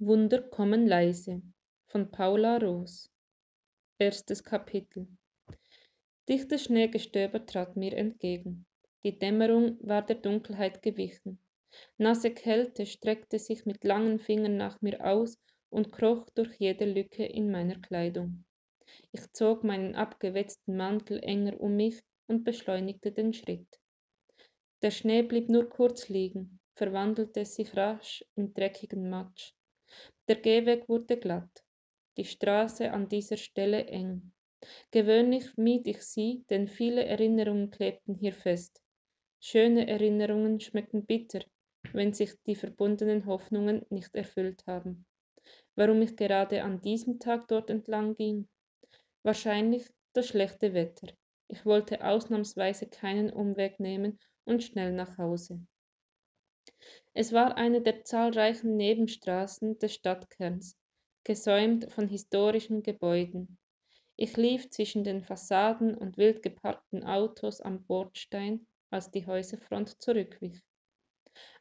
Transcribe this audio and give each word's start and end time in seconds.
Wunder 0.00 0.42
kommen 0.42 0.86
leise 0.86 1.42
von 1.88 2.08
Paula 2.12 2.58
Roos. 2.58 3.10
Erstes 3.98 4.44
Kapitel. 4.44 5.08
Dichtes 6.28 6.62
Schneegestöber 6.62 7.44
trat 7.44 7.74
mir 7.74 7.94
entgegen. 7.94 8.64
Die 9.02 9.18
Dämmerung 9.18 9.76
war 9.80 10.06
der 10.06 10.14
Dunkelheit 10.14 10.82
gewichen. 10.82 11.40
Nasse 11.96 12.30
Kälte 12.30 12.86
streckte 12.86 13.40
sich 13.40 13.66
mit 13.66 13.82
langen 13.82 14.20
Fingern 14.20 14.56
nach 14.56 14.80
mir 14.82 15.04
aus 15.04 15.36
und 15.68 15.90
kroch 15.90 16.30
durch 16.30 16.54
jede 16.60 16.84
Lücke 16.84 17.26
in 17.26 17.50
meiner 17.50 17.80
Kleidung. 17.80 18.44
Ich 19.10 19.32
zog 19.32 19.64
meinen 19.64 19.96
abgewetzten 19.96 20.76
Mantel 20.76 21.18
enger 21.24 21.60
um 21.60 21.74
mich 21.74 22.00
und 22.28 22.44
beschleunigte 22.44 23.10
den 23.10 23.32
Schritt. 23.32 23.80
Der 24.80 24.92
Schnee 24.92 25.22
blieb 25.22 25.48
nur 25.48 25.68
kurz 25.68 26.08
liegen, 26.08 26.60
verwandelte 26.76 27.44
sich 27.44 27.76
rasch 27.76 28.24
in 28.36 28.54
dreckigen 28.54 29.10
Matsch. 29.10 29.57
Der 30.28 30.36
Gehweg 30.36 30.88
wurde 30.88 31.16
glatt, 31.16 31.64
die 32.16 32.24
Straße 32.24 32.90
an 32.92 33.08
dieser 33.08 33.36
Stelle 33.36 33.86
eng. 33.86 34.32
Gewöhnlich 34.90 35.56
mied 35.56 35.86
ich 35.86 36.02
sie, 36.02 36.44
denn 36.50 36.68
viele 36.68 37.04
Erinnerungen 37.04 37.70
klebten 37.70 38.14
hier 38.14 38.32
fest. 38.32 38.82
Schöne 39.40 39.86
Erinnerungen 39.86 40.60
schmecken 40.60 41.06
bitter, 41.06 41.40
wenn 41.92 42.12
sich 42.12 42.34
die 42.46 42.56
verbundenen 42.56 43.24
Hoffnungen 43.26 43.86
nicht 43.88 44.14
erfüllt 44.14 44.66
haben. 44.66 45.06
Warum 45.76 46.02
ich 46.02 46.16
gerade 46.16 46.64
an 46.64 46.80
diesem 46.80 47.20
Tag 47.20 47.46
dort 47.48 47.70
entlang 47.70 48.16
ging? 48.16 48.48
Wahrscheinlich 49.22 49.86
das 50.12 50.26
schlechte 50.26 50.74
Wetter. 50.74 51.08
Ich 51.46 51.64
wollte 51.64 52.04
ausnahmsweise 52.04 52.88
keinen 52.88 53.30
Umweg 53.32 53.78
nehmen 53.80 54.18
und 54.44 54.62
schnell 54.62 54.92
nach 54.92 55.16
Hause. 55.18 55.60
Es 57.20 57.32
war 57.32 57.56
eine 57.56 57.82
der 57.82 58.04
zahlreichen 58.04 58.76
Nebenstraßen 58.76 59.76
des 59.80 59.92
Stadtkerns, 59.94 60.78
gesäumt 61.24 61.92
von 61.92 62.06
historischen 62.06 62.84
Gebäuden. 62.84 63.58
Ich 64.14 64.36
lief 64.36 64.70
zwischen 64.70 65.02
den 65.02 65.24
Fassaden 65.24 65.96
und 65.96 66.16
wild 66.16 66.44
geparkten 66.44 67.02
Autos 67.02 67.60
am 67.60 67.82
Bordstein, 67.82 68.68
als 68.90 69.10
die 69.10 69.26
Häuserfront 69.26 70.00
zurückwich. 70.00 70.62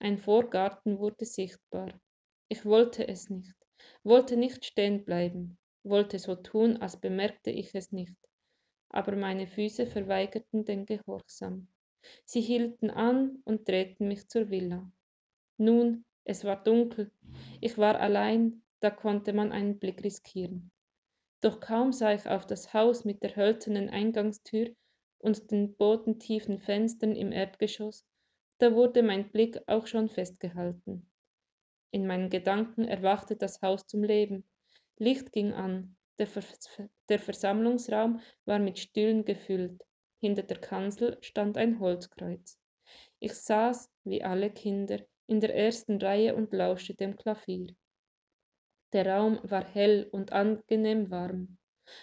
Ein 0.00 0.18
Vorgarten 0.18 0.98
wurde 0.98 1.24
sichtbar. 1.24 2.00
Ich 2.48 2.64
wollte 2.64 3.06
es 3.06 3.30
nicht, 3.30 3.54
wollte 4.02 4.36
nicht 4.36 4.64
stehen 4.64 5.04
bleiben, 5.04 5.56
wollte 5.84 6.18
so 6.18 6.34
tun, 6.34 6.78
als 6.78 6.96
bemerkte 6.96 7.52
ich 7.52 7.72
es 7.76 7.92
nicht. 7.92 8.16
Aber 8.88 9.14
meine 9.14 9.46
Füße 9.46 9.86
verweigerten 9.86 10.64
den 10.64 10.84
Gehorsam. 10.84 11.68
Sie 12.24 12.40
hielten 12.40 12.90
an 12.90 13.40
und 13.44 13.68
drehten 13.68 14.08
mich 14.08 14.26
zur 14.28 14.50
Villa. 14.50 14.90
Nun, 15.56 16.04
es 16.24 16.44
war 16.44 16.62
dunkel, 16.62 17.10
ich 17.60 17.78
war 17.78 18.00
allein, 18.00 18.62
da 18.80 18.90
konnte 18.90 19.32
man 19.32 19.52
einen 19.52 19.78
Blick 19.78 20.02
riskieren. 20.02 20.70
Doch 21.40 21.60
kaum 21.60 21.92
sah 21.92 22.12
ich 22.12 22.28
auf 22.28 22.46
das 22.46 22.72
Haus 22.72 23.04
mit 23.04 23.22
der 23.22 23.36
hölzernen 23.36 23.88
Eingangstür 23.90 24.74
und 25.18 25.50
den 25.50 25.76
bodentiefen 25.76 26.58
Fenstern 26.58 27.14
im 27.14 27.32
Erdgeschoss, 27.32 28.04
da 28.58 28.74
wurde 28.74 29.02
mein 29.02 29.30
Blick 29.30 29.58
auch 29.66 29.86
schon 29.86 30.08
festgehalten. 30.08 31.10
In 31.90 32.06
meinen 32.06 32.30
Gedanken 32.30 32.84
erwachte 32.84 33.36
das 33.36 33.62
Haus 33.62 33.86
zum 33.86 34.02
Leben. 34.02 34.44
Licht 34.96 35.32
ging 35.32 35.52
an, 35.52 35.96
der, 36.18 36.26
Vers 36.26 36.68
der 37.08 37.18
Versammlungsraum 37.18 38.20
war 38.44 38.58
mit 38.58 38.78
Stühlen 38.78 39.24
gefüllt. 39.24 39.82
Hinter 40.20 40.42
der 40.42 40.60
Kanzel 40.60 41.18
stand 41.20 41.56
ein 41.58 41.80
Holzkreuz. 41.80 42.58
Ich 43.18 43.34
saß, 43.34 43.90
wie 44.04 44.22
alle 44.22 44.50
Kinder, 44.50 45.00
in 45.26 45.40
der 45.40 45.54
ersten 45.54 45.98
Reihe 45.98 46.34
und 46.34 46.52
lauschte 46.52 46.94
dem 46.94 47.16
Klavier. 47.16 47.74
Der 48.92 49.06
Raum 49.06 49.40
war 49.42 49.64
hell 49.64 50.08
und 50.12 50.32
angenehm 50.32 51.10
warm. 51.10 51.58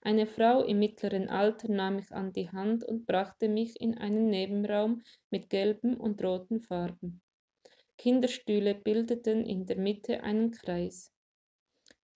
Eine 0.00 0.26
Frau 0.26 0.64
im 0.64 0.78
mittleren 0.78 1.28
Alter 1.28 1.70
nahm 1.70 1.96
mich 1.96 2.12
an 2.12 2.32
die 2.32 2.50
Hand 2.50 2.84
und 2.84 3.06
brachte 3.06 3.48
mich 3.48 3.80
in 3.80 3.96
einen 3.96 4.28
Nebenraum 4.28 5.02
mit 5.30 5.48
gelben 5.48 5.96
und 5.96 6.22
roten 6.22 6.60
Farben. 6.60 7.22
Kinderstühle 7.96 8.74
bildeten 8.74 9.46
in 9.46 9.64
der 9.64 9.78
Mitte 9.78 10.22
einen 10.22 10.50
Kreis. 10.50 11.10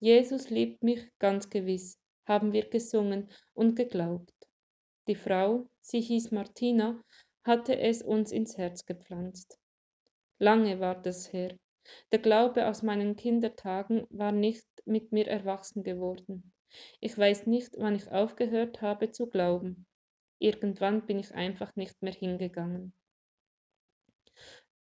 Jesus 0.01 0.51
liebt 0.51 0.83
mich 0.83 1.09
ganz 1.19 1.49
gewiss, 1.49 1.99
haben 2.27 2.53
wir 2.53 2.69
gesungen 2.69 3.31
und 3.55 3.77
geglaubt. 3.77 4.34
Die 5.09 5.15
Frau, 5.15 5.69
sie 5.81 6.01
hieß 6.01 6.33
Martina, 6.33 7.01
hatte 7.45 7.78
es 7.78 8.03
uns 8.03 8.33
ins 8.33 8.59
Herz 8.59 8.84
gepflanzt. 8.84 9.59
Lange 10.39 10.81
war 10.81 11.01
das 11.01 11.33
her. 11.33 11.57
Der 12.13 12.19
Glaube 12.19 12.67
aus 12.67 12.83
meinen 12.83 13.17
Kindertagen 13.17 14.07
war 14.11 14.33
nicht 14.33 14.67
mit 14.85 15.13
mir 15.13 15.27
erwachsen 15.29 15.83
geworden. 15.83 16.53
Ich 17.01 17.17
weiß 17.17 17.47
nicht, 17.47 17.75
wann 17.79 17.95
ich 17.95 18.11
aufgehört 18.11 18.83
habe 18.83 19.11
zu 19.11 19.29
glauben. 19.29 19.87
Irgendwann 20.39 21.07
bin 21.07 21.19
ich 21.19 21.35
einfach 21.35 21.75
nicht 21.77 22.03
mehr 22.03 22.13
hingegangen. 22.13 22.93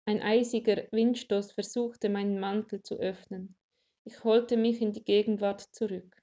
Ein 0.07 0.23
eisiger 0.23 0.87
Windstoß 0.91 1.53
versuchte 1.53 2.09
meinen 2.09 2.41
Mantel 2.41 2.83
zu 2.83 2.99
öffnen. 2.99 3.57
Ich 4.05 4.25
holte 4.25 4.57
mich 4.57 4.81
in 4.81 4.93
die 4.93 5.05
Gegenwart 5.05 5.61
zurück. 5.61 6.17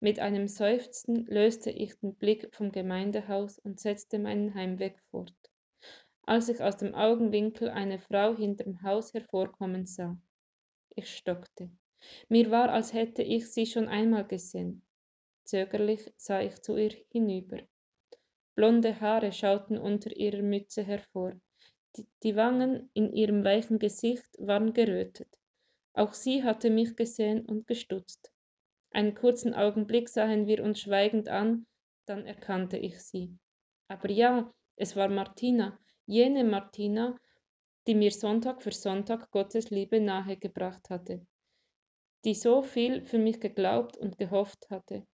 Mit 0.00 0.18
einem 0.18 0.48
Seufzen 0.48 1.24
löste 1.26 1.70
ich 1.70 1.98
den 2.00 2.14
Blick 2.14 2.54
vom 2.54 2.72
Gemeindehaus 2.72 3.58
und 3.58 3.80
setzte 3.80 4.18
meinen 4.18 4.54
Heimweg 4.54 5.00
fort 5.10 5.34
als 6.26 6.48
ich 6.48 6.60
aus 6.62 6.76
dem 6.76 6.94
Augenwinkel 6.94 7.68
eine 7.68 7.98
Frau 7.98 8.34
hinterm 8.34 8.82
Haus 8.82 9.12
hervorkommen 9.12 9.86
sah. 9.86 10.16
Ich 10.96 11.14
stockte. 11.14 11.70
Mir 12.28 12.50
war, 12.50 12.70
als 12.70 12.92
hätte 12.92 13.22
ich 13.22 13.50
sie 13.50 13.66
schon 13.66 13.88
einmal 13.88 14.26
gesehen. 14.26 14.82
Zögerlich 15.44 16.12
sah 16.16 16.40
ich 16.40 16.60
zu 16.62 16.76
ihr 16.76 16.94
hinüber. 17.10 17.58
Blonde 18.54 19.00
Haare 19.00 19.32
schauten 19.32 19.78
unter 19.78 20.14
ihrer 20.16 20.42
Mütze 20.42 20.82
hervor. 20.82 21.32
Die, 21.96 22.06
die 22.22 22.36
Wangen 22.36 22.90
in 22.94 23.12
ihrem 23.12 23.44
weichen 23.44 23.78
Gesicht 23.78 24.28
waren 24.38 24.72
gerötet. 24.72 25.28
Auch 25.92 26.12
sie 26.12 26.42
hatte 26.42 26.70
mich 26.70 26.96
gesehen 26.96 27.44
und 27.44 27.66
gestutzt. 27.66 28.32
Einen 28.90 29.14
kurzen 29.14 29.54
Augenblick 29.54 30.08
sahen 30.08 30.46
wir 30.46 30.62
uns 30.62 30.80
schweigend 30.80 31.28
an, 31.28 31.66
dann 32.06 32.26
erkannte 32.26 32.76
ich 32.76 33.00
sie. 33.00 33.36
Aber 33.88 34.10
ja, 34.10 34.52
es 34.76 34.96
war 34.96 35.08
Martina, 35.08 35.78
jene 36.06 36.44
Martina, 36.44 37.18
die 37.86 37.94
mir 37.94 38.10
Sonntag 38.10 38.62
für 38.62 38.72
Sonntag 38.72 39.30
Gottes 39.30 39.70
Liebe 39.70 40.00
nahegebracht 40.00 40.90
hatte, 40.90 41.26
die 42.24 42.34
so 42.34 42.62
viel 42.62 43.02
für 43.02 43.18
mich 43.18 43.40
geglaubt 43.40 43.96
und 43.96 44.18
gehofft 44.18 44.70
hatte, 44.70 45.06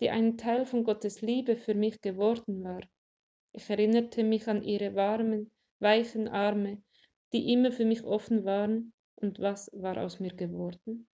die 0.00 0.10
ein 0.10 0.36
Teil 0.36 0.64
von 0.64 0.84
Gottes 0.84 1.20
Liebe 1.22 1.56
für 1.56 1.74
mich 1.74 2.00
geworden 2.00 2.62
war. 2.64 2.80
Ich 3.52 3.68
erinnerte 3.68 4.24
mich 4.24 4.46
an 4.48 4.62
ihre 4.62 4.94
warmen, 4.94 5.50
weichen 5.80 6.28
Arme, 6.28 6.82
die 7.32 7.52
immer 7.52 7.72
für 7.72 7.84
mich 7.84 8.04
offen 8.04 8.44
waren, 8.44 8.92
und 9.16 9.40
was 9.40 9.70
war 9.72 9.98
aus 9.98 10.20
mir 10.20 10.34
geworden? 10.34 11.08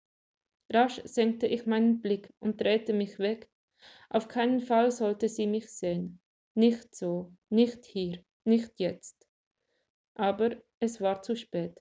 Rasch 0.70 1.00
senkte 1.04 1.46
ich 1.46 1.66
meinen 1.66 2.00
Blick 2.00 2.32
und 2.38 2.60
drehte 2.60 2.92
mich 2.92 3.18
weg. 3.18 3.48
Auf 4.10 4.28
keinen 4.28 4.60
Fall 4.60 4.90
sollte 4.90 5.28
sie 5.28 5.46
mich 5.46 5.70
sehen. 5.70 6.20
Nicht 6.54 6.94
so, 6.94 7.32
nicht 7.48 7.84
hier, 7.84 8.22
nicht 8.44 8.72
jetzt. 8.78 9.23
Aber 10.14 10.56
es 10.80 11.00
war 11.00 11.22
zu 11.22 11.36
spät. 11.36 11.80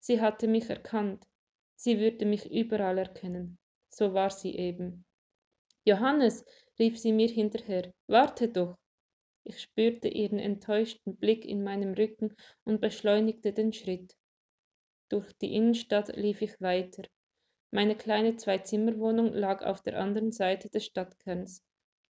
Sie 0.00 0.20
hatte 0.20 0.48
mich 0.48 0.70
erkannt. 0.70 1.26
Sie 1.74 2.00
würde 2.00 2.24
mich 2.24 2.50
überall 2.50 2.98
erkennen. 2.98 3.58
So 3.90 4.14
war 4.14 4.30
sie 4.30 4.56
eben. 4.56 5.04
Johannes, 5.84 6.44
rief 6.78 6.98
sie 6.98 7.12
mir 7.12 7.28
hinterher, 7.28 7.92
warte 8.06 8.48
doch. 8.48 8.76
Ich 9.44 9.60
spürte 9.62 10.08
ihren 10.08 10.40
enttäuschten 10.40 11.16
Blick 11.16 11.44
in 11.44 11.62
meinem 11.62 11.94
Rücken 11.94 12.34
und 12.64 12.80
beschleunigte 12.80 13.52
den 13.52 13.72
Schritt. 13.72 14.16
Durch 15.08 15.32
die 15.34 15.54
Innenstadt 15.54 16.16
lief 16.16 16.42
ich 16.42 16.60
weiter. 16.60 17.04
Meine 17.70 17.96
kleine 17.96 18.36
Zwei-Zimmer-Wohnung 18.36 19.32
lag 19.32 19.62
auf 19.62 19.82
der 19.82 20.00
anderen 20.00 20.32
Seite 20.32 20.68
des 20.68 20.86
Stadtkerns, 20.86 21.62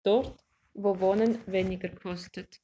dort, 0.03 0.39
wo 0.73 0.99
Wohnen 1.01 1.45
weniger 1.45 1.89
kostet. 1.89 2.61